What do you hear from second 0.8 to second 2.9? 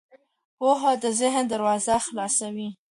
د ذهن دروازې خلاصوي.